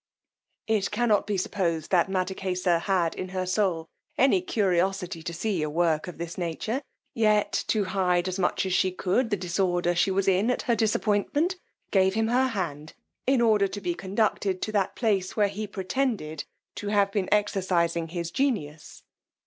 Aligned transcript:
It 0.65 0.89
cannot 0.89 1.27
be 1.27 1.37
supposed 1.37 1.91
that 1.91 2.09
Mattakesa 2.09 2.79
had 2.81 3.13
in 3.13 3.29
her 3.29 3.45
soul 3.45 3.87
any 4.17 4.41
curiosity 4.41 5.21
to 5.21 5.31
see 5.31 5.61
a 5.61 5.69
work 5.69 6.07
of 6.07 6.17
this 6.17 6.39
nature, 6.39 6.81
yet, 7.13 7.51
to 7.67 7.83
hide 7.83 8.27
as 8.27 8.39
much 8.39 8.65
as 8.65 8.73
she 8.73 8.91
could 8.91 9.29
the 9.29 9.37
disorder 9.37 9.93
she 9.93 10.09
was 10.09 10.27
in 10.27 10.49
at 10.49 10.63
her 10.63 10.75
disappointment, 10.75 11.57
gave 11.91 12.15
him 12.15 12.29
her 12.29 12.47
hand, 12.47 12.93
in 13.27 13.41
order 13.41 13.67
to 13.67 13.79
be 13.79 13.93
concluded 13.93 14.59
to 14.63 14.71
the 14.71 14.89
place 14.95 15.37
where 15.37 15.49
he 15.49 15.67
pretended 15.67 16.45
to 16.77 16.87
have 16.87 17.11
been 17.11 17.29
exercising 17.31 18.07
his 18.07 18.31
genius. 18.31 19.03